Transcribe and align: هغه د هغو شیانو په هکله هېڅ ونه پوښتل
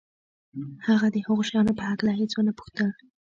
هغه 0.87 1.07
د 1.13 1.17
هغو 1.25 1.41
شیانو 1.49 1.77
په 1.79 1.83
هکله 1.89 2.11
هېڅ 2.19 2.31
ونه 2.35 2.51
پوښتل 2.59 2.89